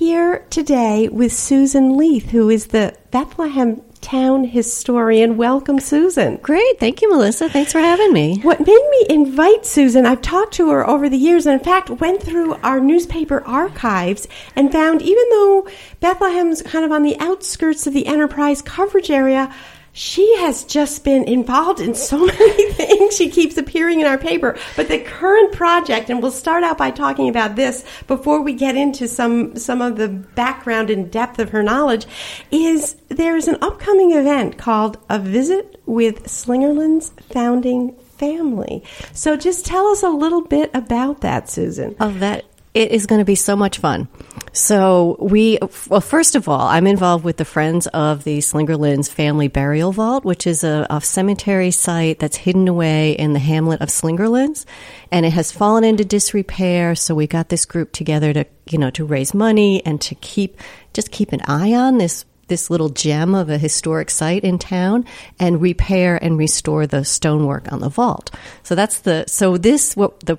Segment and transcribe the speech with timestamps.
[0.00, 5.36] here today with Susan Leath, who is the Bethlehem town historian.
[5.36, 6.38] Welcome, Susan.
[6.38, 6.80] Great.
[6.80, 7.50] Thank you, Melissa.
[7.50, 8.40] Thanks for having me.
[8.40, 11.90] What made me invite Susan, I've talked to her over the years and, in fact,
[11.90, 14.26] went through our newspaper archives
[14.56, 15.68] and found even though
[16.00, 19.54] Bethlehem's kind of on the outskirts of the enterprise coverage area,
[19.92, 23.16] she has just been involved in so many things.
[23.16, 24.58] She keeps appearing in our paper.
[24.76, 28.76] But the current project, and we'll start out by talking about this before we get
[28.76, 32.06] into some, some of the background and depth of her knowledge,
[32.50, 38.84] is there is an upcoming event called A Visit with Slingerland's Founding Family.
[39.12, 41.96] So just tell us a little bit about that, Susan.
[42.00, 44.08] Oh, that it is going to be so much fun.
[44.52, 49.48] So we, well, first of all, I'm involved with the Friends of the Slingerlands Family
[49.48, 53.88] Burial Vault, which is a, a, cemetery site that's hidden away in the hamlet of
[53.88, 54.66] Slingerlands,
[55.10, 56.94] and it has fallen into disrepair.
[56.94, 60.60] So we got this group together to, you know, to raise money and to keep,
[60.92, 65.06] just keep an eye on this this little gem of a historic site in town
[65.38, 68.32] and repair and restore the stonework on the vault.
[68.64, 70.36] So that's the so this what the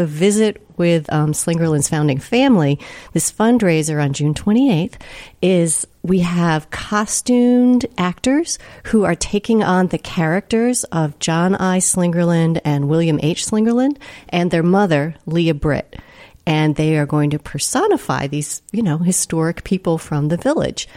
[0.00, 2.78] the visit with um, Slingerland's founding family,
[3.12, 4.94] this fundraiser on June 28th,
[5.42, 11.80] is we have costumed actors who are taking on the characters of John I.
[11.80, 13.44] Slingerland and William H.
[13.44, 13.98] Slingerland
[14.30, 15.96] and their mother, Leah Britt.
[16.46, 20.88] And they are going to personify these, you know, historic people from the village.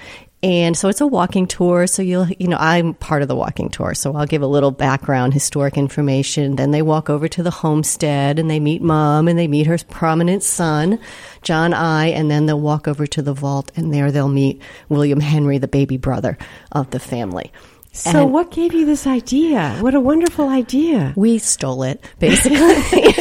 [0.44, 1.88] And so it's a walking tour.
[1.88, 3.94] So you'll, you know, I'm part of the walking tour.
[3.94, 6.58] So I'll give a little background, historic information.
[6.58, 9.78] Then they walk over to the homestead and they meet mom and they meet her
[9.90, 11.00] prominent son,
[11.44, 12.08] John I.
[12.08, 15.68] And then they'll walk over to the vault and there they'll meet William Henry, the
[15.70, 16.38] baby brother
[16.74, 17.50] of the family.
[17.96, 19.78] So, and what gave you this idea?
[19.80, 21.14] What a wonderful idea.
[21.16, 23.14] We stole it, basically.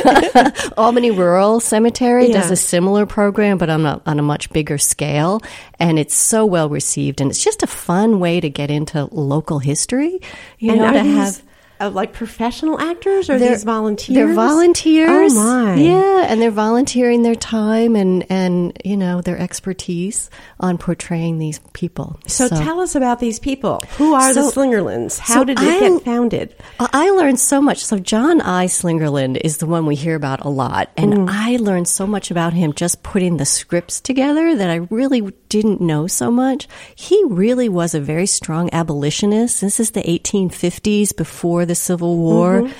[0.78, 2.40] Albany Rural Cemetery yeah.
[2.40, 5.42] does a similar program, but on a, on a much bigger scale.
[5.78, 7.20] And it's so well received.
[7.20, 10.18] And it's just a fun way to get into local history,
[10.58, 11.42] you and know, to these- have
[11.82, 14.14] uh, like professional actors or they're, these volunteers?
[14.14, 15.32] They're volunteers.
[15.34, 15.74] Oh my!
[15.74, 21.58] Yeah, and they're volunteering their time and and you know their expertise on portraying these
[21.72, 22.20] people.
[22.26, 23.82] So, so tell us about these people.
[23.98, 25.18] Who are so, the Slingerlands?
[25.18, 26.54] How so did it I, get founded?
[26.78, 27.84] I learned so much.
[27.84, 28.66] So John I.
[28.66, 31.26] Slingerland is the one we hear about a lot, and mm.
[31.28, 35.80] I learned so much about him just putting the scripts together that I really didn't
[35.80, 36.68] know so much.
[36.94, 39.60] He really was a very strong abolitionist.
[39.60, 42.62] This is the 1850s before the the Civil War.
[42.62, 42.72] Mm-hmm.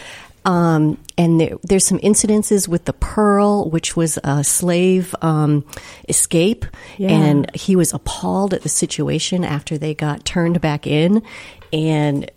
[0.44, 5.64] Um, and there, there's some incidences with the Pearl, which was a slave um,
[6.08, 6.66] escape,
[6.98, 7.10] yeah.
[7.10, 11.22] and he was appalled at the situation after they got turned back in,
[11.72, 12.30] and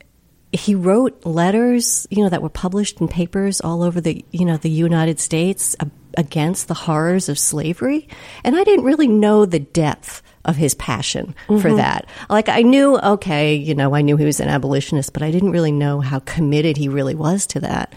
[0.52, 4.58] he wrote letters, you know, that were published in papers all over the, you know,
[4.58, 5.76] the United States
[6.16, 8.08] against the horrors of slavery,
[8.44, 11.60] and I didn't really know the depth of his passion mm-hmm.
[11.60, 12.08] for that.
[12.30, 15.52] Like I knew, okay, you know, I knew he was an abolitionist, but I didn't
[15.52, 17.94] really know how committed he really was to that.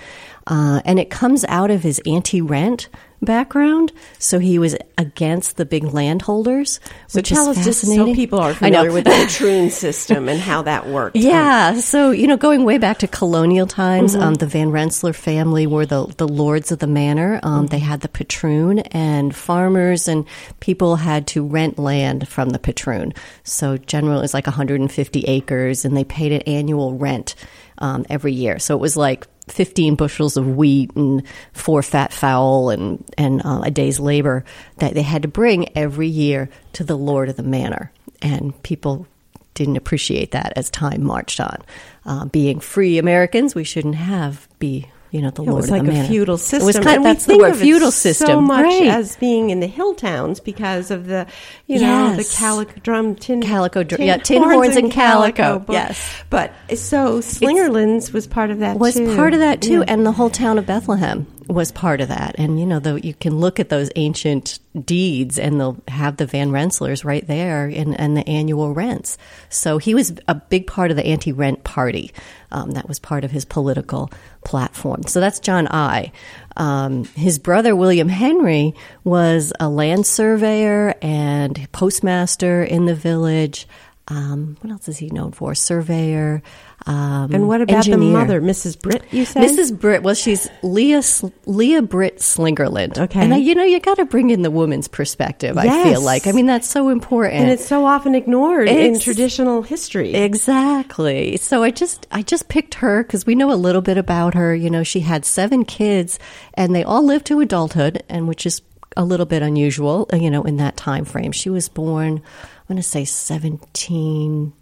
[0.46, 2.88] Uh, and it comes out of his anti-rent
[3.22, 6.80] background, so he was against the big landholders.
[7.06, 10.40] So which tell is us just so people are familiar with the patroon system and
[10.40, 11.16] how that worked.
[11.16, 14.22] Yeah, so you know, going way back to colonial times, mm-hmm.
[14.22, 17.40] um, the Van Rensselaer family were the the lords of the manor.
[17.42, 17.66] Um, mm-hmm.
[17.66, 20.26] They had the patroon, and farmers and
[20.60, 23.14] people had to rent land from the patroon.
[23.44, 27.34] So generally, it was like 150 acres, and they paid an annual rent
[27.78, 28.58] um, every year.
[28.58, 31.22] So it was like 15 bushels of wheat and
[31.52, 34.44] four fat fowl and, and uh, a day's labor
[34.78, 37.92] that they had to bring every year to the Lord of the Manor.
[38.22, 39.06] And people
[39.54, 41.62] didn't appreciate that as time marched on.
[42.04, 45.86] Uh, being free Americans, we shouldn't have be you know, the it Lord was like
[45.86, 46.62] a feudal system.
[46.62, 48.26] It was kind of, that's the word, feudal system.
[48.26, 48.88] So much right.
[48.88, 51.26] as being in the hill towns because of the,
[51.66, 55.42] you know, the calico drum, tin, calico, tin, yeah, tin horns, horns and, and calico.
[55.42, 55.64] calico.
[55.64, 58.78] But, yes, but so Slingerlands was part of that.
[58.78, 59.16] Was too.
[59.16, 59.84] part of that too, yeah.
[59.88, 62.34] and the whole town of Bethlehem was part of that.
[62.38, 66.26] And you know, though you can look at those ancient deeds, and they'll have the
[66.26, 69.18] Van Rensselaers right there, and, and the annual rents.
[69.48, 72.12] So he was a big part of the anti-rent party.
[72.50, 74.10] Um, that was part of his political
[74.44, 75.02] platform.
[75.04, 76.12] So that's John I.
[76.56, 78.74] Um, his brother William Henry
[79.04, 83.66] was a land surveyor and postmaster in the village.
[84.08, 85.54] Um, what else is he known for?
[85.54, 86.42] Surveyor.
[86.86, 87.98] Um, and what about engineer.
[87.98, 88.80] the mother, Mrs.
[88.80, 89.02] Britt?
[89.10, 89.78] You said Mrs.
[89.78, 90.02] Britt.
[90.02, 91.02] Well, she's Leah
[91.44, 92.98] Leah Britt Slingerland.
[92.98, 95.56] Okay, and I, you know you got to bring in the woman's perspective.
[95.56, 95.66] Yes.
[95.66, 99.00] I feel like I mean that's so important, and it's so often ignored it's, in
[99.00, 100.14] traditional history.
[100.14, 101.36] Exactly.
[101.36, 104.54] So I just I just picked her because we know a little bit about her.
[104.54, 106.18] You know, she had seven kids,
[106.54, 108.62] and they all lived to adulthood, and which is
[108.96, 111.32] a little bit unusual, uh, you know, in that time frame.
[111.32, 114.52] She was born, I'm going to say 17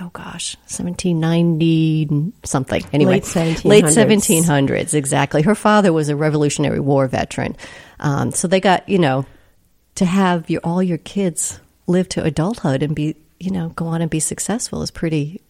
[0.00, 2.82] oh gosh, 1790 something.
[2.92, 3.64] Anyway, Late 1700s.
[3.64, 5.42] late 1700s, exactly.
[5.42, 7.56] Her father was a Revolutionary War veteran.
[8.00, 9.24] Um, so they got, you know,
[9.96, 14.02] to have your all your kids live to adulthood and be, you know, go on
[14.02, 15.40] and be successful is pretty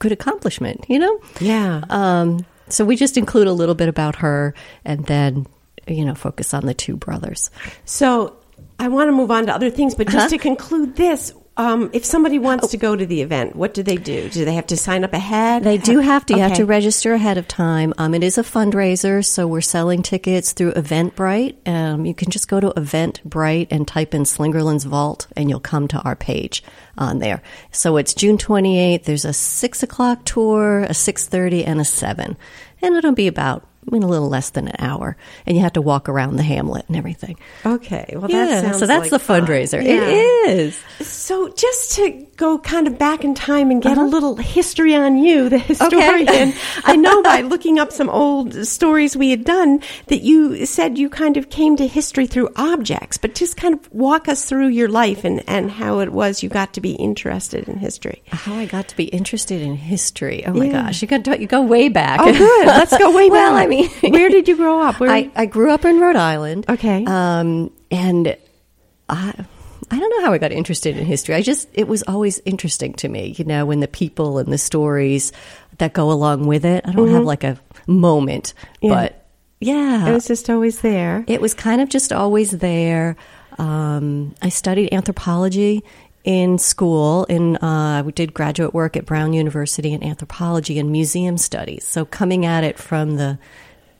[0.00, 1.20] good accomplishment, you know?
[1.40, 1.82] Yeah.
[1.88, 5.46] Um, so we just include a little bit about her and then,
[5.86, 7.50] you know, focus on the two brothers.
[7.84, 8.36] So
[8.78, 10.28] I want to move on to other things, but just Uh-huh.
[10.28, 12.68] to conclude this, um, if somebody wants Oh.
[12.68, 14.28] to go to the event, what do they do?
[14.30, 15.64] Do they have to sign up ahead?
[15.64, 16.34] They do have to.
[16.34, 17.92] You have to register ahead of time.
[17.98, 21.56] Um, it is a fundraiser, so we're selling tickets through Eventbrite.
[21.68, 25.88] Um, you can just go to Eventbrite and type in Slingerland's Vault, and you'll come
[25.88, 26.62] to our page
[26.96, 27.42] on there.
[27.72, 29.04] So it's June 28th.
[29.04, 32.36] There's a six o'clock tour, a six thirty, and a seven,
[32.80, 33.64] and it'll be about
[33.94, 35.16] in a little less than an hour.
[35.46, 37.38] And you have to walk around the hamlet and everything.
[37.64, 38.06] Okay.
[38.12, 39.46] Well, that yeah, sounds so that's like the fun.
[39.46, 39.82] fundraiser.
[39.82, 40.08] Yeah.
[40.08, 40.82] It is.
[41.00, 44.06] So, just to go kind of back in time and get Uh-huh.
[44.06, 46.54] a little history on you, the historian,
[46.84, 51.10] I know by looking up some old stories we had done that you said you
[51.10, 54.88] kind of came to history through objects, but just kind of walk us through your
[54.88, 58.22] life and, and how it was you got to be interested in history.
[58.28, 60.46] How I got to be interested in history.
[60.46, 60.82] Oh my Yeah.
[60.84, 62.20] gosh, you got to, you go way back.
[62.22, 62.66] Oh, good.
[62.66, 63.64] Let's go way well, back.
[63.64, 65.00] I mean, where did you grow up?
[65.00, 66.66] Where I, I grew up in Rhode Island.
[66.68, 67.04] Okay.
[67.04, 68.36] Um, and
[69.08, 69.34] I,
[69.90, 71.34] I don't know how I got interested in history.
[71.34, 74.58] I just, it was always interesting to me, you know, when the people and the
[74.58, 75.32] stories
[75.78, 76.84] that go along with it.
[76.86, 78.52] I don't have like a moment,
[78.82, 78.86] Mm-hmm.
[78.86, 78.94] Yeah.
[78.94, 79.26] but
[79.60, 80.08] yeah.
[80.08, 81.24] it was just always there.
[81.26, 83.16] It was kind of just always there.
[83.58, 85.82] Um, I studied anthropology
[86.24, 87.24] in school.
[87.24, 91.84] In uh, we did graduate work at Brown University in anthropology and museum studies.
[91.84, 93.38] So coming at it from the,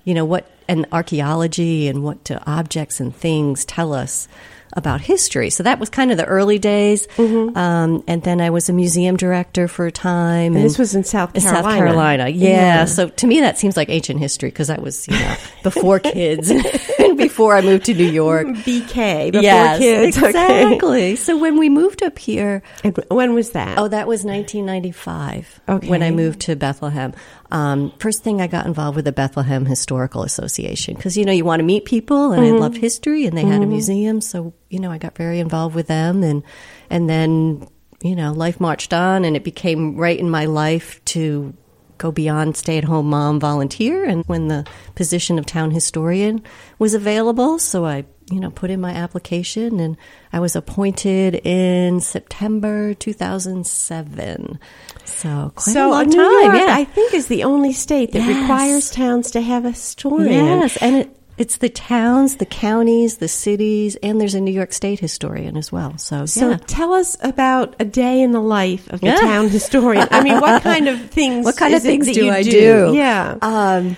[0.04, 4.28] you know, what and archaeology and what do objects and things tell us
[4.74, 5.48] about history.
[5.50, 7.08] So that was kind of the early days.
[7.18, 10.54] Um, and then I was a museum director for a time.
[10.54, 11.78] And this was in South in South Carolina.
[11.78, 12.48] Carolina, yeah.
[12.48, 12.84] Yeah.
[12.84, 16.50] So to me, that seems like ancient history because that was, you know, before kids
[16.50, 16.64] and
[17.18, 18.46] before I moved to New York.
[18.64, 20.16] BK, before yes, kids.
[20.16, 20.28] Okay.
[20.28, 21.16] exactly.
[21.16, 23.78] So when we moved up here, And when was that?
[23.78, 25.88] oh, that was 1995 Okay.
[25.88, 27.12] when I moved to Bethlehem.
[27.50, 31.44] Um, first thing I got involved with the Bethlehem Historical Association because you know you
[31.44, 34.78] want to meet people, and I loved history, and they had a museum, so you
[34.80, 36.42] know I got very involved with them, and
[36.90, 37.66] and then
[38.02, 41.54] you know life marched on, and it became right in my life to
[41.98, 44.64] go beyond stay at home mom volunteer and when the
[44.94, 46.42] position of town historian
[46.78, 49.96] was available so I you know put in my application and
[50.32, 54.58] I was appointed in September 2007
[55.04, 58.12] so quite so a long New time York, yeah I think, is the only state
[58.12, 58.40] that Yes.
[58.40, 60.32] requires towns to have a historian.
[60.60, 64.72] yes and it it's the towns the counties the cities and there's a New York
[64.72, 68.88] state historian as well so So yeah tell us about a day in the life
[68.90, 69.16] of the Yeah.
[69.16, 70.06] town historian.
[70.10, 71.44] I mean, what kind of things?
[71.44, 72.92] What kind of things do you I do?
[72.94, 73.36] Yeah.
[73.42, 73.96] Um,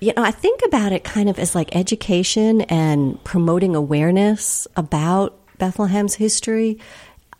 [0.00, 5.36] you know, I think about it kind of as like education and promoting awareness about
[5.58, 6.78] Bethlehem's history.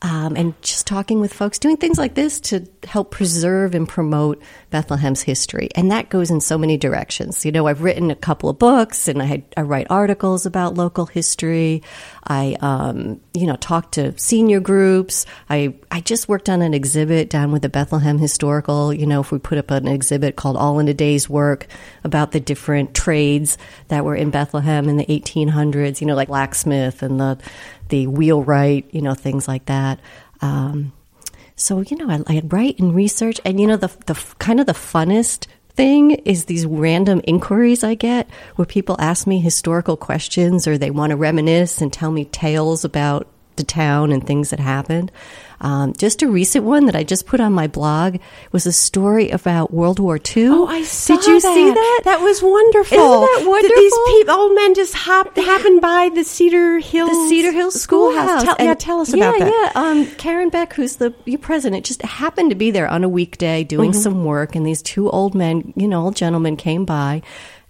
[0.02, 4.42] Um, and just talking with folks, doing things like this to help preserve and promote
[4.70, 5.68] Bethlehem's history.
[5.74, 7.44] And that goes in so many directions.
[7.44, 10.74] You know, I've written a couple of books and I, had, I write articles about
[10.74, 11.82] local history.
[12.26, 15.26] I, um, you know, talk to senior groups.
[15.50, 18.94] I, I just worked on an exhibit down with the Bethlehem Historical.
[18.94, 21.66] You know, if we put up an exhibit called All in a Day's Work
[22.04, 23.58] about the different trades
[23.88, 27.38] that were in Bethlehem in the 1800s, you know, like blacksmith and the,
[27.90, 30.00] the wheelwright, you know, things like that.
[30.40, 30.92] Um,
[31.56, 34.66] so you know, I, I write and research, and you know, the the kind of
[34.66, 40.66] the funnest thing is these random inquiries I get where people ask me historical questions
[40.66, 44.60] or they want to reminisce and tell me tales about the town and things that
[44.60, 45.12] happened.
[45.60, 48.16] Um, just a recent one that I just put on my blog
[48.52, 50.46] was a story about World War II.
[50.48, 51.54] Oh, I saw Did you that.
[51.54, 52.00] see that?
[52.04, 52.96] That was wonderful.
[52.96, 54.04] Isn't that these wonderful?
[54.06, 58.42] people, old men just happened by the Cedar Hill, the Cedar Hills Schoolhouse.
[58.44, 59.72] Tell, yeah, tell us yeah, about that.
[59.74, 63.08] Yeah, um, Karen Beck, who's the your president, just happened to be there on a
[63.08, 64.00] weekday doing Mm-hmm.
[64.00, 67.22] some work, and these two old men, you know, old gentlemen came by.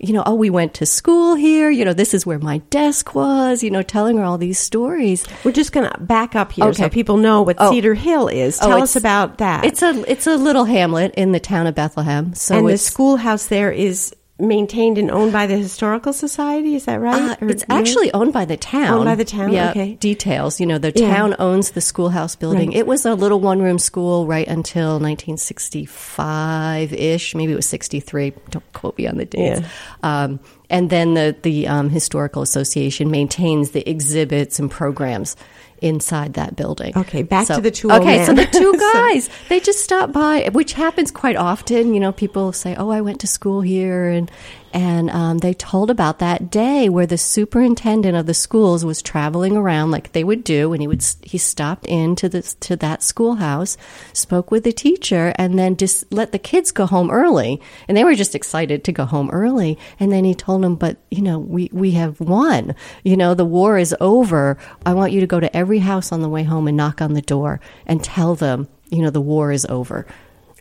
[0.02, 1.70] You know, oh, we went to school here.
[1.70, 3.62] You know, this is where my desk was.
[3.62, 5.26] You know, telling her all these stories.
[5.44, 6.88] We're just going to back up here so Okay.
[6.94, 7.70] people know what Oh.
[7.70, 8.58] Cedar Hill is.
[8.62, 9.64] Oh, Tell it's- us about that.
[9.66, 12.34] It's a it's a little hamlet in the town of Bethlehem.
[12.34, 16.74] So and the schoolhouse there is maintained and owned by the historical society.
[16.74, 17.32] Is that right?
[17.32, 17.76] Uh, Or- it's yeah?
[17.76, 18.94] actually owned by the town.
[18.94, 19.70] Owned by the town, Yeah.
[19.70, 19.94] okay.
[20.00, 20.58] Details.
[20.60, 21.14] You know, the Yeah.
[21.14, 22.68] town owns the schoolhouse building.
[22.70, 22.78] Right.
[22.78, 27.34] It was a little one room school right until 1965 ish.
[27.34, 28.32] Maybe it was 63.
[28.50, 29.60] Don't quote me on the dates.
[30.02, 35.36] Um, and then the the um, historical association maintains the exhibits and programs
[35.80, 36.92] inside that building.
[36.96, 40.12] Okay, back to the two old Okay, so the two So- guys they just stop
[40.12, 41.94] by, which happens quite often.
[41.94, 44.30] You know, people say, "Oh, I went to school here," and
[44.72, 49.56] and um, they told about that day where the superintendent of the schools was traveling
[49.56, 53.76] around like they would do, and he would he stopped into the to that schoolhouse,
[54.12, 58.04] spoke with the teacher, and then just let the kids go home early, and they
[58.04, 59.78] were just excited to go home early.
[59.98, 62.74] And then he told them, "But you know, we we have won.
[63.02, 64.56] You know, the war is over.
[64.86, 67.14] I want you to go to every house on the way home and knock on
[67.14, 70.04] the door and tell them." You know the war is over.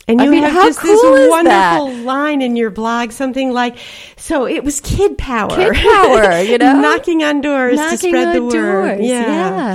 [0.10, 2.04] And I you mean, have how just cool this is wonderful that?
[2.04, 3.78] line in your blog, something like,
[4.18, 6.82] "So it was kid power, Kid power, you know?
[6.82, 8.52] knocking on doors to spread the word."
[8.98, 9.00] doors.
[9.02, 9.28] Yeah.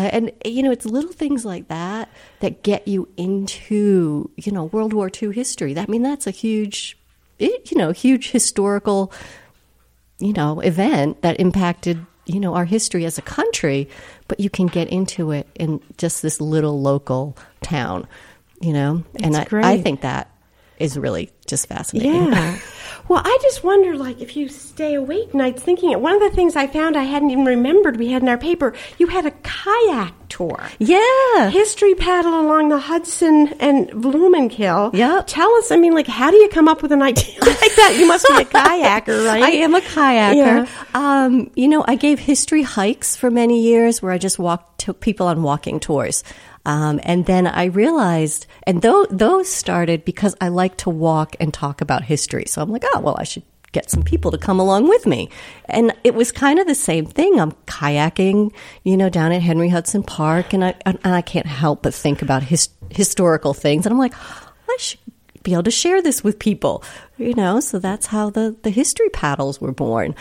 [0.02, 2.08] yeah, and you know it's little things like that
[2.40, 5.78] that get you into you know World War II history.
[5.78, 6.98] I mean that's a huge,
[7.38, 9.12] it, you know, huge historical,
[10.18, 13.88] you know, event that impacted you know our history as a country.
[14.26, 18.08] But you can get into it in just this little local town,
[18.64, 19.82] you know, and It's I, I great.
[19.82, 20.30] think that
[20.78, 22.32] is really just fascinating.
[22.32, 22.58] Yeah.
[23.06, 26.00] Well, I just wonder, like, if you stay awake nights thinking it.
[26.00, 28.72] One of the things I found I hadn't even remembered we had in our paper,
[28.96, 30.58] you had a kayak tour.
[30.78, 31.50] yeah.
[31.50, 34.94] History paddle along the Hudson and Vlomankill.
[34.94, 35.20] Yeah.
[35.26, 37.96] Tell us, I mean, like, how do you come up with an idea like that?
[37.98, 39.42] You must be a kayaker, right?
[39.42, 40.66] I am a kayaker.
[40.66, 40.66] Yeah.
[40.94, 45.00] Um, you know, I gave history hikes for many years where I just walked took
[45.00, 46.24] people on walking tours.
[46.64, 51.52] Um, and then I realized, and those, those started because I like to walk and
[51.52, 52.44] talk about history.
[52.46, 53.42] So I'm like, oh, well, I should
[53.72, 55.28] get some people to come along with me.
[55.66, 57.38] And it was kind of the same thing.
[57.38, 58.54] I'm kayaking,
[58.84, 62.22] you know, down at Henry Hudson Park, and I, and I can't help but think
[62.22, 63.84] about his, historical things.
[63.84, 65.00] And I'm like, I should
[65.42, 66.82] be able to share this with people,
[67.18, 67.60] you know.
[67.60, 70.14] So that's how the the history paddles were born.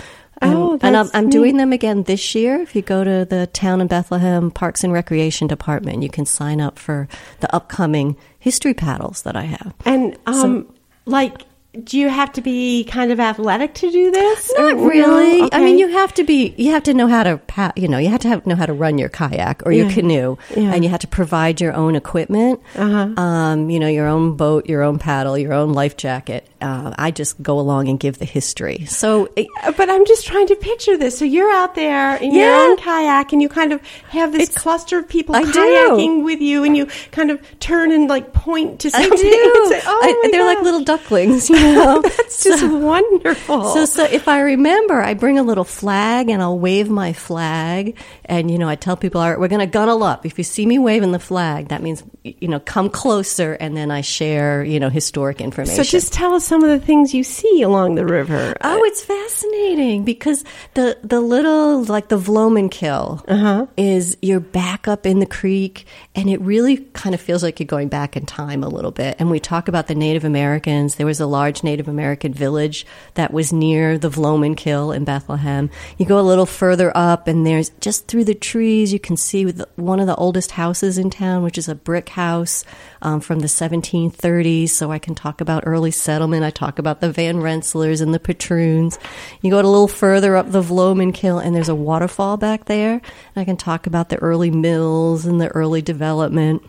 [0.43, 2.59] Um, Oh, and I'm, I'm doing them again this year.
[2.59, 6.59] If you go to the Town in Bethlehem Parks and Recreation Department, you can sign
[6.59, 7.07] up for
[7.41, 9.73] the upcoming history paddles that I have.
[9.85, 10.73] And um,
[11.05, 11.43] like,
[11.83, 14.51] do you have to be kind of athletic to do this?
[14.57, 15.41] Not Or- really.
[15.41, 15.49] no?
[15.51, 16.53] I mean, you have to be.
[16.55, 17.39] You have to know how to.
[17.75, 20.37] You know, you have to have, know how to run your kayak or your canoe,
[20.55, 20.73] Yeah.
[20.73, 22.61] and you have to provide your own equipment.
[22.75, 23.19] Uh-huh.
[23.21, 26.47] Um, you know, your own boat, your own paddle, your own life jacket.
[26.61, 28.85] Uh, I just go along and give the history.
[28.85, 31.17] So it, Uh, But I'm just trying to picture this.
[31.17, 34.99] So you're out there in your own kayak, and you kind of have this cluster
[34.99, 35.51] of people I do.
[35.51, 39.11] kayaking with you, and you kind of turn and like point to something.
[39.13, 39.53] I do.
[39.63, 41.62] and say, oh, I- they're like little ducklings, you know.
[42.03, 43.63] That's just wonderful.
[43.73, 47.97] So, so if I remember, I bring a little flag and I'll wave my flag,
[48.25, 50.43] and you know, I tell people, "All right, we're going to gunnel up." If you
[50.43, 54.63] see me waving the flag, that means you know, come closer, and then I share,
[54.63, 55.75] you know, historic information.
[55.75, 58.55] So just tell us some of the things you see along the river.
[58.61, 60.43] Oh, it's fascinating because
[60.73, 63.65] the the little like the Vlomankill Uh-huh.
[63.77, 67.67] is you're back up in the creek, and it really kind of feels like you're
[67.67, 69.15] going back in time a little bit.
[69.19, 70.95] And we talk about the Native Americans.
[70.95, 75.69] There was a large Native American village that was near the Vloman Kill in Bethlehem.
[75.97, 79.43] You go a little further up, and there's just through the trees you can see
[79.75, 82.63] one of the oldest houses in town, which is a brick house
[83.01, 84.69] um, from the 1730s.
[84.69, 86.45] So I can talk about early settlement.
[86.45, 88.97] I talk about the Van Rensselaers and the Patroons.
[89.41, 92.93] You go a little further up the Vloman Kill, and there's a waterfall back there.
[92.93, 93.01] And
[93.41, 96.63] I can talk about the early mills and the early development.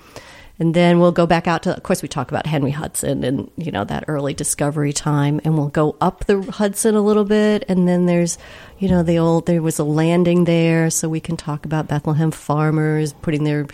[0.58, 3.50] And then we'll go back out to, of course, we talk about Henry Hudson and,
[3.56, 5.40] you know, that early discovery time.
[5.44, 7.64] And we'll go up the Hudson a little bit.
[7.68, 8.38] And then there's,
[8.78, 10.90] you know, the old, there was a landing there.
[10.90, 13.66] So we can talk about Bethlehem farmers putting their,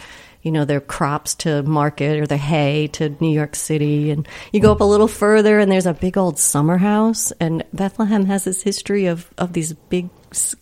[0.42, 4.10] you know, their crops to market or their hay to New York City.
[4.10, 7.30] And you go up a little further and there's a big old summer house.
[7.32, 10.08] And Bethlehem has this history of, of these big,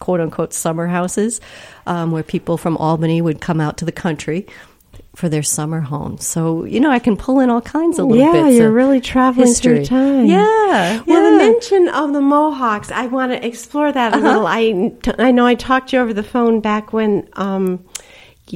[0.01, 1.41] quote unquote, summer houses
[1.87, 4.49] um, where people from Albany would come out to the country
[5.19, 6.17] for their summer home.
[6.19, 8.75] So, you know, I can pull in all kinds of little yeah, bits you're of
[8.75, 9.79] really traveling history.
[9.85, 10.27] through time.
[10.27, 11.03] Yeah.
[11.05, 14.47] Well, the mention of the Mohawks, I want to explore that a little.
[14.47, 17.85] I, I know I talked to you over the phone back when um,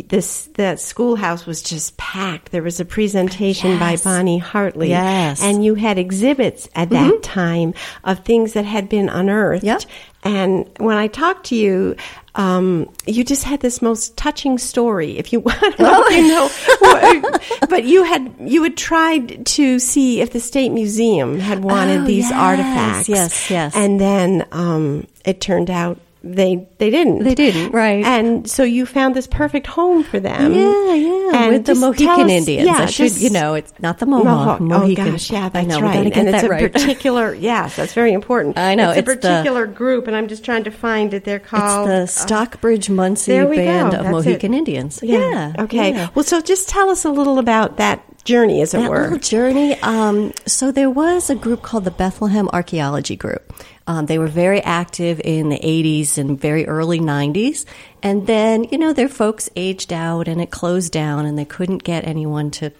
[0.06, 2.52] this that schoolhouse was just packed.
[2.52, 5.42] There was a presentation by Bonney Hartley, Yes.
[5.42, 9.64] and you had exhibits at that time of things that had been unearthed.
[9.64, 9.82] Yep.
[10.22, 11.96] And when I talked to you,
[12.34, 15.18] um, you just had this most touching story.
[15.18, 19.78] If you, I don't know if you know, but you had you had tried to
[19.78, 23.08] see if the state museum had wanted Oh, these yes, artifacts.
[23.08, 23.76] yes, yes.
[23.76, 27.24] And then um, it turned out they they didn't.
[27.24, 28.04] They didn't, right.
[28.04, 30.52] And so you found this perfect home for them.
[30.54, 32.66] Yeah, yeah, And with the Mohican us- Indians.
[32.66, 34.24] Yeah, I should, just- you know, it's not the Mohawk.
[34.24, 34.60] Mohawk.
[34.60, 35.08] Oh, Mohican.
[35.08, 35.80] Oh gosh, yeah, that's I know.
[35.80, 36.04] right.
[36.04, 36.72] We gotta get and it's a right.
[36.72, 38.58] particular, yes, that's very important.
[38.58, 41.24] I know, it's, it's a the- particular group, and I'm just trying to find it.
[41.24, 43.64] They're called it's the uh, Stockbridge Munsee we go.
[43.64, 44.58] Band of That's Mohican it.
[44.58, 45.00] Indians.
[45.02, 45.52] Yeah.
[45.58, 45.90] Okay.
[45.92, 46.08] yeah.
[46.14, 49.02] Well, so just tell us a little about that journey, as it that were.
[49.02, 49.78] little journey.
[49.80, 53.52] Um, so there was a group called the Bethlehem Archaeology Group.
[53.86, 57.64] Um, they were very active in the 80s and very early 90s.
[58.02, 61.82] And then, you know, their folks aged out and it closed down and they couldn't
[61.82, 62.70] get anyone to,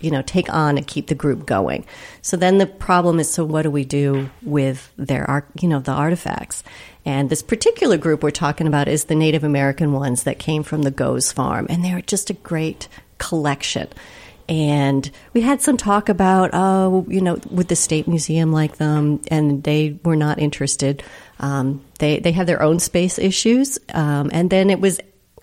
[0.00, 1.86] you know, take on and keep the group going.
[2.22, 5.78] So then the problem is, so what do we do with their, ar- you know,
[5.80, 6.64] the artifacts?
[7.04, 10.82] And this particular group we're talking about is the Native American ones that came from
[10.82, 11.66] the Goes Farm.
[11.70, 12.88] And they're just a great
[13.18, 13.88] collection.
[14.48, 19.20] And we had some talk about, oh, you know, would the state museum like them?
[19.28, 21.02] And they were not interested.
[21.38, 23.78] Um, they they have their own space issues.
[23.92, 25.00] Um, and then it was,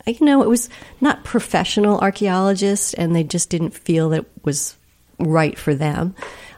[0.08, 0.70] you know, it was
[1.02, 4.76] not professional archaeologists, and they just didn't feel that it was
[5.20, 6.16] right for them.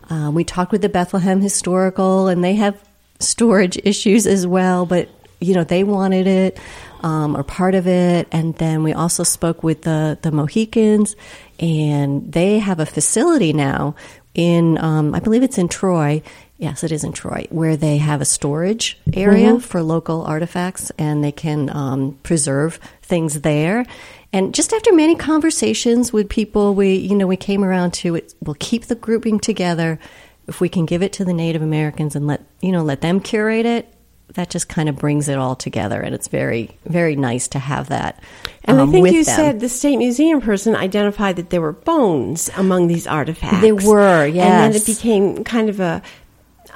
[0.09, 2.81] Um, we talked with the Bethlehem Historical, and they have
[3.19, 6.57] storage issues as well, but you know they wanted it
[7.01, 8.27] um, or part of it.
[8.31, 11.15] And then we also spoke with the the Mohicans,
[11.59, 13.95] and they have a facility now
[14.33, 16.21] in um, I believe it's in Troy.
[16.59, 21.23] Yes, it is in Troy, where they have a storage area for local artifacts, and
[21.23, 23.85] they can um, preserve things there.
[24.33, 28.33] And just after many conversations with people, we you know we came around to it.
[28.41, 29.99] We'll keep the grouping together
[30.47, 33.19] if we can give it to the Native Americans and let you know let them
[33.19, 33.93] curate it.
[34.33, 37.89] That just kind of brings it all together, and it's very very nice to have
[37.89, 38.21] that.
[38.65, 39.35] and um, I think with you them.
[39.35, 43.61] said the state museum person identified that there were bones among these artifacts.
[43.61, 44.63] There were, yeah.
[44.63, 46.01] And then it became kind of a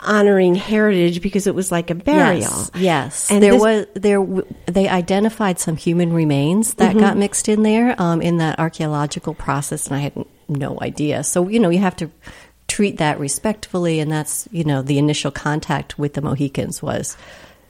[0.03, 2.39] honoring heritage because it was like a burial.
[2.39, 3.31] Yes, yes.
[3.31, 4.25] And there this- was there.
[4.65, 9.87] They identified some human remains that got mixed in there um, in that archaeological process,
[9.87, 11.23] and I had no idea.
[11.23, 12.09] So you know, you have to
[12.81, 17.15] treat that respectfully, and that's you know the initial contact with the Mohicans was,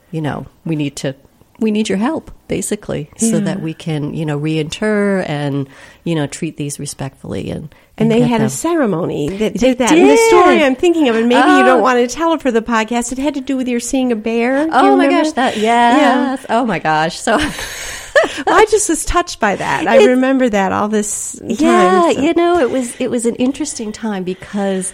[0.10, 1.16] you know, we need to.
[1.60, 5.70] We need your help, basically, so that we can, you know, reinter and,
[6.04, 8.48] you know, treat these respectfully and And they had them.
[8.48, 9.92] a ceremony that They did that.
[9.92, 10.64] And the story.
[10.64, 11.66] I'm thinking of, and maybe you Oh.
[11.66, 14.12] don't want to tell it for the podcast, it had to do with your seeing
[14.12, 14.58] a bear.
[14.58, 16.44] Oh do you Oh my gosh, that yes.
[16.50, 17.20] Oh my gosh.
[17.20, 17.38] So
[18.46, 19.88] Well, I just was touched by that.
[19.88, 21.50] I remember that all this time.
[21.50, 24.94] Yeah, so- you know, it was it was an interesting time because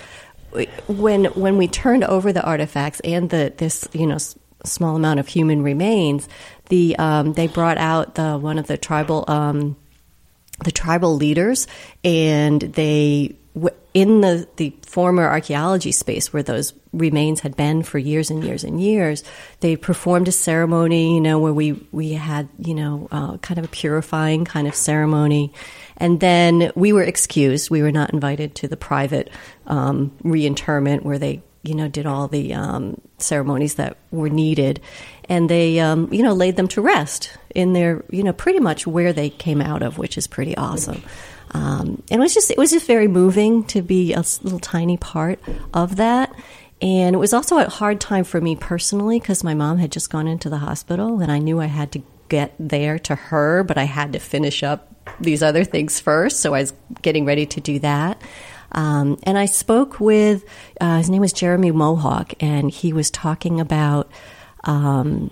[0.88, 4.36] when when we turned over the artifacts and the this you know s-
[4.66, 6.28] small amount of human remains,
[6.70, 9.76] the um, they brought out the one of the tribal um,
[10.64, 11.68] the tribal leaders
[12.04, 13.36] and they
[13.98, 18.64] in the the former archaeology space where those remains had been for years and years
[18.64, 19.24] and years
[19.60, 23.66] they performed a ceremony you know where we we had you know uh, kind of
[23.66, 25.54] a purifying kind of ceremony.
[25.98, 27.72] And then we were excused.
[27.72, 29.32] We were not invited to the private
[29.66, 34.80] um, reinterment where they you know did all the um, ceremonies that were needed.
[35.30, 38.86] And they um, you know laid them to rest in their you know pretty much
[38.86, 41.02] where they came out of which is pretty awesome
[41.52, 44.98] um, and it was just it was just very moving to be a little tiny
[44.98, 45.40] part
[45.74, 46.34] of that
[46.82, 50.10] and it was also a hard time for me personally because my mom had just
[50.10, 53.78] gone into the hospital and i knew i had to get there to her but
[53.78, 57.62] i had to finish up these other things first so i was getting ready to
[57.62, 58.22] do that
[58.72, 60.44] um, and I spoke with
[60.82, 64.12] uh, his name was Jeremy Mohawk, and he was talking about.
[64.66, 65.32] Um,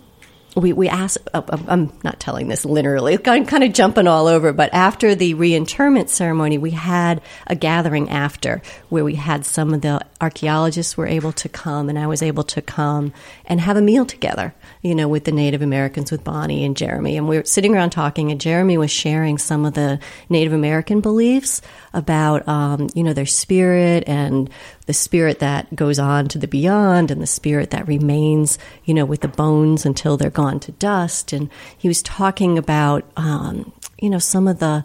[0.56, 1.18] we we asked.
[1.34, 3.18] Uh, uh, I'm not telling this literally.
[3.26, 4.54] I'm kind of jumping all over.
[4.54, 9.82] But after the reinterment ceremony, we had a gathering after where we had some of
[9.82, 13.14] the archaeologists were able to come, and I was able to come
[13.46, 14.54] and have a meal together.
[14.82, 17.90] You know, with the Native Americans, with Bonney and Jeremy, and we were sitting around
[17.90, 21.62] talking, and Jeremy was sharing some of the Native American beliefs
[21.94, 24.50] about um, you know their spirit and
[24.86, 29.06] the spirit that goes on to the beyond and the spirit that remains you know
[29.06, 34.10] with the bones until they're gone to dust and he was talking about um, you
[34.10, 34.84] know some of the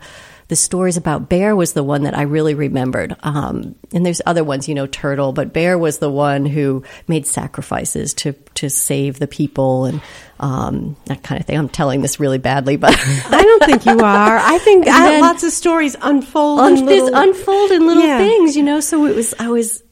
[0.48, 3.14] the stories about bear was the one that I really remembered.
[3.22, 7.24] Um, and there's other ones, you know, turtle, but bear was the one who made
[7.24, 10.00] sacrifices to to save the people and
[10.40, 11.56] um, that kind of thing.
[11.56, 14.38] I'm telling this really badly, but I don't think you are.
[14.38, 18.18] I think I, lots of stories unfold un- little, unfold in little Yeah.
[18.18, 18.80] things, you know.
[18.80, 19.84] So it was, I was,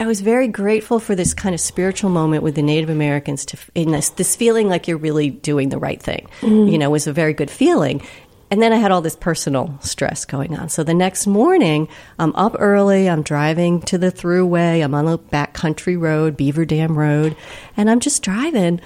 [0.00, 3.58] I was very grateful for this kind of spiritual moment with the Native Americans to
[3.74, 6.26] in this this feeling like you're really doing the right thing.
[6.40, 6.72] Mm.
[6.72, 8.02] You know, was a very good feeling.
[8.50, 10.70] And then I had all this personal stress going on.
[10.70, 11.86] So the next morning,
[12.18, 13.08] I'm up early.
[13.08, 14.82] I'm driving to the throughway.
[14.82, 17.36] I'm on the back country road, Beaver Dam Road,
[17.76, 18.80] and I'm just driving.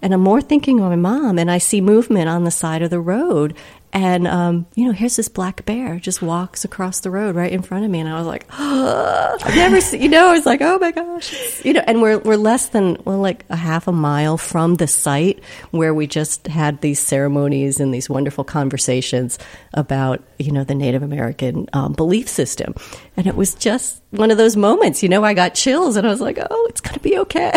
[0.00, 2.88] And I'm more thinking of my mom, and I see movement on the side of
[2.88, 3.54] the road.
[3.92, 7.60] And, um, you know, here's this black bear just walks across the road right in
[7.62, 7.98] front of me.
[7.98, 10.92] And I was like, oh, I've never seen, you know, I was like, oh my
[10.92, 11.64] gosh.
[11.64, 14.86] You know, and we're, we're less than, well, like a half a mile from the
[14.86, 19.38] site where we just had these ceremonies and these wonderful conversations
[19.74, 22.74] about, you know, the Native American um, belief system.
[23.16, 26.10] And it was just one of those moments, you know, I got chills and I
[26.10, 27.52] was like, oh, it's going to be okay.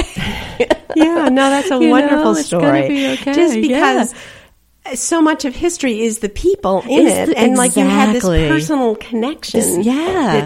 [0.96, 2.88] Yeah, no, that's a You know, wonderful it's story.
[2.88, 4.06] be okay, Just yeah.
[4.96, 8.14] So much of history is the people in It's it, the- and like you had
[8.14, 9.94] this personal connection, This- yeah.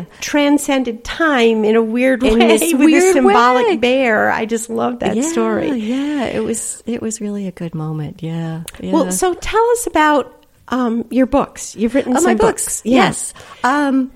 [0.06, 3.78] that transcended time in a weird In way this with weird this symbolic way.
[3.78, 4.30] bear.
[4.32, 5.72] I just love that yeah, story.
[5.72, 8.22] Yeah, it was it was really a good moment.
[8.22, 8.64] Yeah.
[8.80, 8.92] yeah.
[8.92, 11.76] Well, so tell us about um, your books.
[11.76, 12.82] You've written Oh, some my books.
[12.86, 13.06] Yeah.
[13.06, 13.34] Yes.
[13.64, 14.12] Um,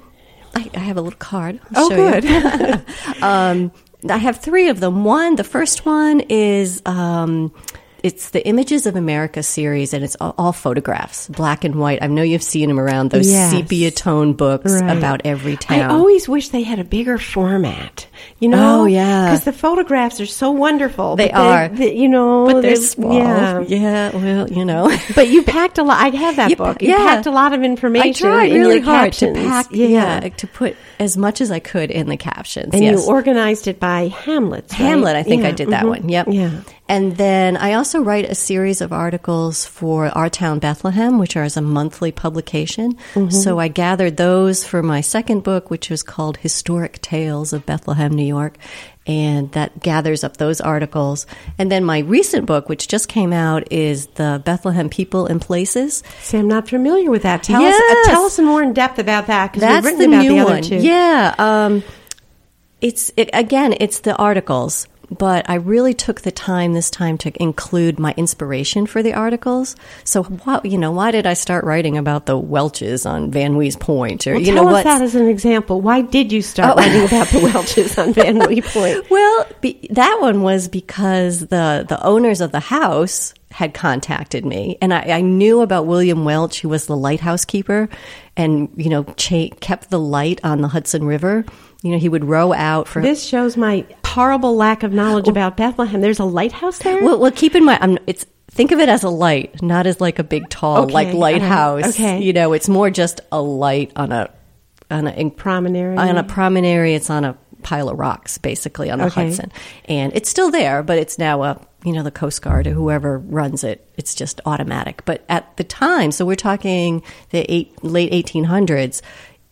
[0.53, 1.60] I, I have a little card.
[1.75, 2.21] Oh, I'll show you.
[2.21, 2.86] good.
[3.23, 3.71] um,
[4.10, 5.03] I have three of them.
[5.03, 7.53] One, the first one is um,
[8.04, 12.00] it's the Images of America series, and it's all, all photographs, black and white.
[12.02, 13.52] I know you've seen them around those Yes.
[13.52, 14.98] sepia tone books Right.
[14.98, 15.80] about every town.
[15.82, 18.08] I always wish they had a bigger format.
[18.40, 18.82] You know?
[18.82, 19.26] Oh, yeah.
[19.26, 21.16] Because the photographs are so wonderful.
[21.16, 21.68] They but are.
[21.70, 23.14] they- you know, but they're they- small.
[23.18, 23.62] Yeah.
[23.62, 24.12] Yeah.
[24.16, 24.92] Well, you know.
[25.16, 25.98] But you packed a lot.
[26.04, 26.82] I have that You- book.
[26.82, 26.98] You yeah.
[26.98, 28.28] packed a lot of information.
[28.28, 30.20] I tried really hard to pack, yeah.
[30.22, 32.74] to put as much as I could in the captions.
[32.74, 33.02] And yes.
[33.06, 34.72] you organized it by Hamlet.
[34.72, 36.08] Hamlet, I think I did that one.
[36.10, 36.28] Yep.
[36.28, 36.34] mm-hmm.
[36.40, 36.50] Yeah.
[36.91, 41.43] And then I also write a series of articles for Our Town Bethlehem, which are
[41.43, 42.95] as a monthly publication.
[43.13, 43.30] Mm-hmm.
[43.30, 48.12] So I gathered those for my second book, which was called Historic Tales of Bethlehem,
[48.12, 48.58] New York.
[49.08, 51.25] And that gathers up those articles.
[51.58, 56.04] And then my recent book, which just came out, is the Bethlehem People and Places.
[56.19, 57.41] See, I'm not familiar with that.
[57.41, 57.73] Tell us.
[57.73, 60.39] Uh, tell us more in depth about that because we've written the about new the
[60.41, 60.63] other one.
[60.63, 60.75] two.
[60.75, 61.84] Yeah, um,
[62.82, 67.32] it's it, again, it's the articles, but I really took the time this time to
[67.43, 69.76] include my inspiration for the articles.
[70.06, 73.76] So, what you know, why did I start writing about the Welches on Van Wies
[73.80, 74.84] Point, or Well, you know us what?
[74.86, 75.82] that as an example.
[75.82, 76.82] Why did you start Oh.
[76.82, 79.10] writing about the Welches on Van Wies Point?
[79.10, 84.78] Well, be, that one was because the the owners of the house had contacted me,
[84.82, 87.89] and I, I knew about William Welch, who was the lighthouse keeper,
[88.38, 91.43] and you know cha- kept the light on the Hudson River.
[91.82, 95.58] You know, he would row out for This shows my horrible lack of knowledge about
[95.58, 96.02] Bethlehem.
[96.02, 97.02] There's a lighthouse there.
[97.04, 100.00] Well, well, keep in mind, I'm, it's think of it as a light, not as
[100.02, 101.89] like a big tall Okay, like lighthouse.
[101.89, 102.22] okay.
[102.22, 104.30] you know, it's more just a light on a
[104.91, 105.98] on a Promontory.
[105.98, 106.94] on a promontory.
[106.94, 109.28] It's on a pile of rocks, basically on the Okay.
[109.28, 109.52] Hudson,
[109.86, 113.17] and it's still there, but it's now a you know the Coast Guard or whoever
[113.17, 113.88] runs it.
[113.98, 115.04] It's just automatic.
[115.06, 119.02] But at the time, so we're talking the eight, late 1800s.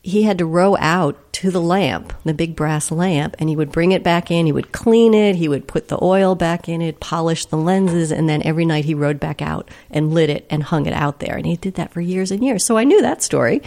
[0.09, 3.71] He had to row out to the lamp, the big brass lamp, and he would
[3.71, 4.45] bring it back in.
[4.45, 5.35] He would clean it.
[5.35, 8.85] He would put the oil back in it, polish the lenses, and then every night
[8.85, 11.37] he rowed back out and lit it and hung it out there.
[11.37, 12.65] And he did that for years and years.
[12.65, 13.61] So I knew that story.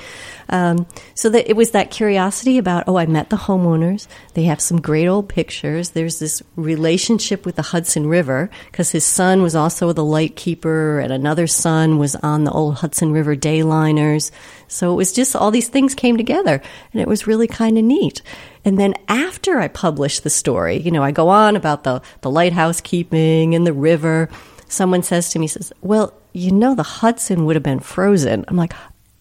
[0.48, 4.06] Um, so that it was that curiosity about, oh, I met the homeowners.
[4.34, 5.90] They have some great old pictures.
[5.90, 11.00] There's this relationship with the Hudson River because his son was also the light keeper,
[11.00, 14.30] and another son was on the old Hudson River dayliners.
[14.72, 17.84] So it was just all these things came together, and it was really kind of
[17.84, 18.22] neat.
[18.64, 22.30] And then after I published the story, you know, I go on about the, the
[22.30, 24.28] lighthouse keeping and the river.
[24.68, 28.44] Someone says to me, says, Well, you know, the Hudson would have been frozen.
[28.48, 28.72] I'm like,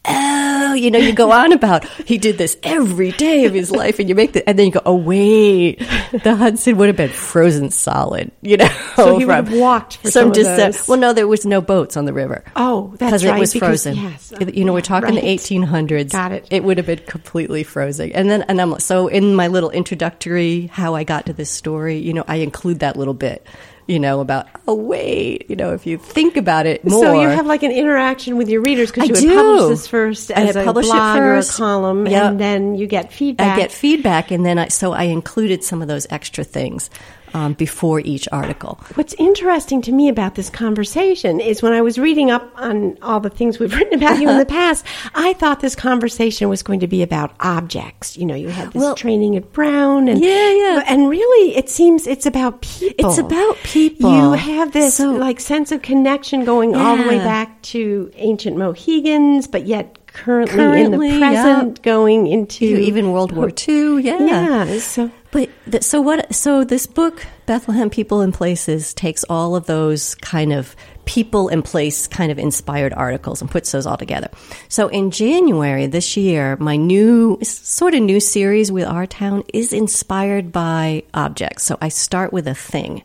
[0.04, 4.00] Oh, you know, you go on about he did this every day of his life,
[4.00, 5.78] and you make the, and then you go, oh wait,
[6.24, 8.70] the Hudson would have been frozen solid, you know.
[8.96, 10.76] So he would have walked for some distance.
[10.76, 10.88] Uh, those.
[10.88, 12.44] Well, no, there was no boats on the river.
[12.56, 13.96] Oh, that's because right, it was because- frozen.
[13.96, 14.34] yes.
[14.54, 15.22] you know, we're talking Right.
[15.24, 16.12] the 1800s.
[16.12, 16.48] Got it.
[16.50, 18.12] It would have been completely frozen.
[18.14, 21.98] And then, and I'm so in my little introductory, how I got to this story,
[22.00, 23.46] you know, I include that little bit.
[23.88, 27.28] You know about oh wait you know if you think about it more So you
[27.28, 29.36] have like an interaction with your readers because you would do.
[29.36, 30.76] publish this first as a blog
[31.18, 31.50] first.
[31.52, 32.24] or a column, Yep.
[32.24, 33.58] and then you get feedback.
[33.58, 36.90] I get feedback, and then I so I included some of those extra things
[37.34, 38.80] um, before each article.
[38.96, 43.20] What's interesting to me about this conversation is when I was reading up on all
[43.20, 46.80] the things we've written about you in the past, I thought this conversation was going
[46.82, 48.18] to be about objects.
[48.18, 50.84] You know, you had this Well- training at Brown, and Yeah, yeah.
[50.88, 53.10] and really, it seems it's about people.
[53.10, 54.12] It's about people.
[54.16, 58.58] You have this So- like sense of connection going all the way back to ancient
[58.58, 60.58] Mohegans, but yet currently, in
[60.92, 61.20] Currently, the yeah.
[61.44, 64.20] present, going into Even World War II, yeah.
[64.20, 66.34] Yeah, so But th- so what?
[66.36, 71.64] So this book, Bethlehem People and Places, takes all of those kind of people and
[71.64, 74.30] place kind of inspired articles and puts those all together.
[74.70, 79.74] So in January this year, my new sort of new series with our town is
[79.74, 81.64] inspired by objects.
[81.64, 83.04] So I start with a thing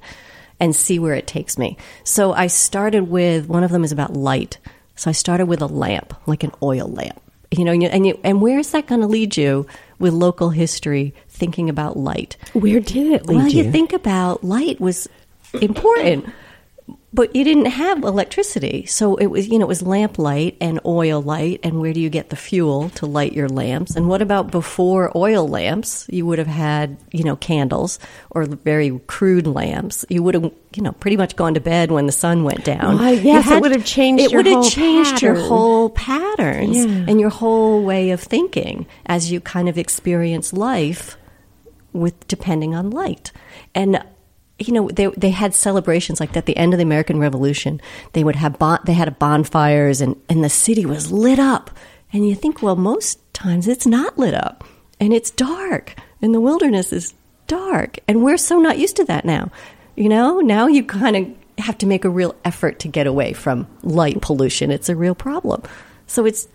[0.60, 1.76] and see where it takes me.
[2.04, 4.58] So I started with one of them is about light.
[4.96, 7.20] So I started with a lamp, like an oil lamp.
[7.50, 9.66] You know, and you, and where is that going to lead you
[9.98, 11.14] with local history?
[11.28, 12.36] Thinking about light.
[12.52, 13.64] Where did it lead well, you?
[13.64, 15.08] you think about light was
[15.60, 16.26] important
[17.16, 18.84] but you didn't have electricity.
[18.86, 21.60] So it was you know it was lamp light and oil light.
[21.64, 23.96] And where do you get the fuel to light your lamps?
[23.96, 26.06] And what about before oil lamps?
[26.10, 27.98] You would have had you know candles
[28.30, 30.04] or very crude lamps.
[30.10, 32.98] You would have you know pretty much gone to bed when the sun went down.
[33.24, 37.06] Yes, it would have changed it your would have whole changed your whole patterns Yeah.
[37.08, 41.16] and your whole way of thinking as you kind of experience life
[41.94, 43.32] with depending on light.
[43.74, 44.04] And
[44.58, 47.80] you know they they had celebrations like that at the end of the American Revolution.
[48.12, 51.70] They would have bon- they had bonfires and and the city was lit up.
[52.12, 54.64] And you think well most times it's not lit up
[54.98, 57.14] and it's dark and the wilderness is
[57.46, 57.98] dark.
[58.08, 59.50] And we're so not used to that now.
[59.94, 63.32] You know now you kind of have to make a real effort to get away
[63.32, 64.70] from light pollution.
[64.70, 65.62] It's a real problem.
[66.06, 66.48] So it's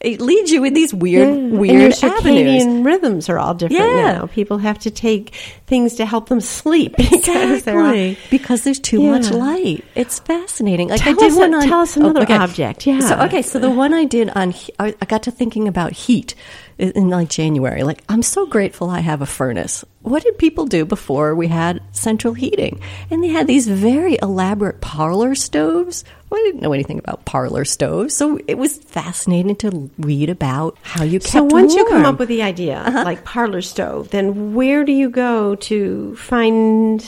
[0.00, 3.82] it leads you in these weird and your weird circadian avenues rhythms are all different
[3.84, 4.12] Yeah.
[4.12, 4.26] now.
[4.26, 5.34] People have to take
[5.66, 7.28] things to help them sleep because
[7.68, 8.18] all- Exactly.
[8.30, 9.84] Because there's too much light.
[9.94, 10.88] It's fascinating.
[10.88, 12.36] Like Tell I did us one on tell us oh, another okay.
[12.36, 12.86] object.
[12.86, 13.00] Yeah.
[13.00, 16.34] So okay, so the one I did on I got to thinking about heat
[16.78, 17.82] in like January.
[17.82, 19.84] Like I'm so grateful I have a furnace.
[20.02, 22.80] What did people do before we had central heating?
[23.10, 26.04] And they had these very elaborate parlor stoves.
[26.30, 30.78] Well, I didn't know anything about parlor stoves, so it was fascinating to read about
[30.82, 33.02] how you kept So once you come up with the idea, uh-huh.
[33.04, 37.02] like parlor stove, then where do you go to find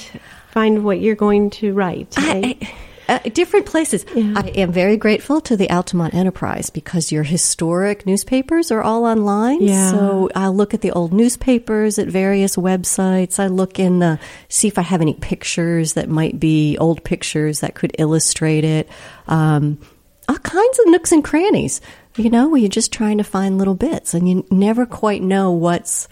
[0.50, 2.14] find what you're going to write?
[2.18, 2.74] I, I-
[3.08, 4.04] uh, different places.
[4.14, 4.34] Yeah.
[4.36, 9.62] I am very grateful to the Altamont Enterprise because your historic newspapers are all online.
[9.62, 9.90] Yeah.
[9.90, 13.38] So I look at the old newspapers at various websites.
[13.38, 17.60] I look in the see if I have any pictures that might be old pictures
[17.60, 18.88] that could illustrate it.
[19.26, 19.78] Um,
[20.28, 21.80] all kinds of nooks and crannies.
[22.16, 25.52] You know, where you're just trying to find little bits, and you never quite know
[25.52, 26.08] what's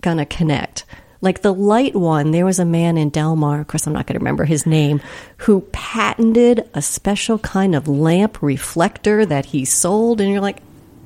[0.00, 0.84] gonna connect.
[1.20, 4.20] Like the light one, there was a man in Delmar, of course I'm not gonna
[4.20, 5.00] remember his name,
[5.38, 10.58] who patented a special kind of lamp reflector that he sold, and you're like,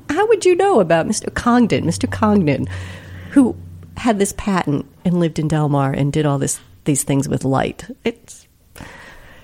[0.09, 1.33] how would you know about Mr.
[1.33, 2.09] Congdon, Mr.
[2.11, 2.67] Congdon,
[3.31, 3.55] who
[3.97, 7.85] had this patent and lived in Delmar and did all this these things with light?
[8.03, 8.47] It's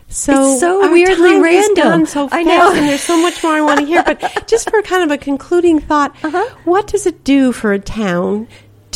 [0.08, 2.06] So, It's so weirdly random.
[2.06, 2.72] so I know.
[2.74, 4.04] and there's so much more I want to hear.
[4.04, 6.56] But just for kind of a concluding thought, Uh-huh.
[6.66, 8.48] what does it do for a town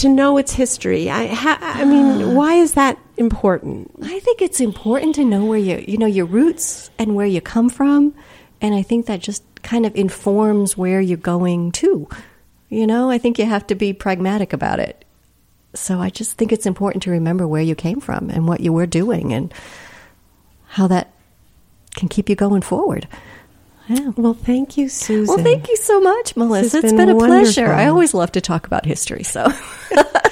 [0.03, 1.09] to know its history?
[1.09, 3.91] I, ha, I mean, why is that important?
[4.03, 7.41] I think it's important to know where you you know your roots and where you
[7.41, 8.13] come from,
[8.61, 12.07] and I think that just kind of informs where you're going to.
[12.69, 15.05] You know, I think you have to be pragmatic about it.
[15.75, 18.71] So I just think it's important to remember where you came from and what you
[18.71, 19.53] were doing and
[20.67, 21.13] how that
[21.95, 23.07] can keep you going forward.
[23.87, 24.11] Yeah.
[24.15, 25.33] Well, thank you, Susan.
[25.33, 26.77] Well, thank you so much, Melissa.
[26.77, 27.63] It's been been a pleasure.
[27.63, 27.85] wonderful.
[27.85, 29.51] I always love to talk about history, so